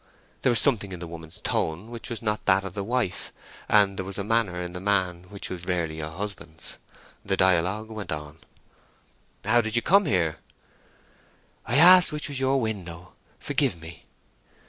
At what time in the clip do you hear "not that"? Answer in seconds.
2.23-2.63